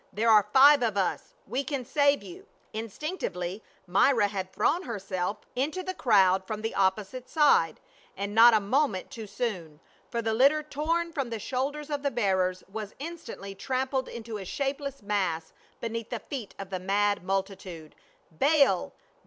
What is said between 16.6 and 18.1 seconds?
the mad multitude."